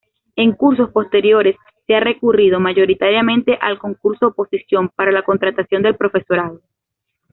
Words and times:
En 0.35 0.53
cursos 0.53 0.89
posteriores 0.89 1.57
se 1.85 1.93
ha 1.93 1.99
recurrido, 1.99 2.59
mayoritariamente, 2.59 3.59
al 3.61 3.77
concurso-oposición 3.77 4.89
para 4.95 5.11
la 5.11 5.21
contratación 5.21 5.83
del 5.83 5.95
profesorado. 5.95 6.59